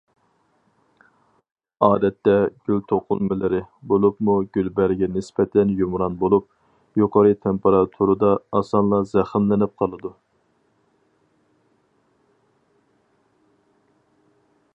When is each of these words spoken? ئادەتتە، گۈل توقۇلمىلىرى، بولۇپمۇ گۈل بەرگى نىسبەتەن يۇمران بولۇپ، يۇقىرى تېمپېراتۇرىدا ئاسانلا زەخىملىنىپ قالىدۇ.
ئادەتتە، 1.87 2.33
گۈل 2.69 2.79
توقۇلمىلىرى، 2.91 3.59
بولۇپمۇ 3.91 4.37
گۈل 4.57 4.71
بەرگى 4.79 5.09
نىسبەتەن 5.17 5.75
يۇمران 5.81 6.15
بولۇپ، 6.23 6.47
يۇقىرى 7.03 7.37
تېمپېراتۇرىدا 7.43 8.33
ئاسانلا 8.61 9.01
زەخىملىنىپ 9.13 9.79
قالىدۇ. 9.83 10.13